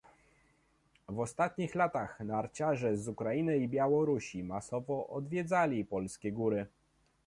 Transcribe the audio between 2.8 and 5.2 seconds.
z Ukrainy i Białorusi masowo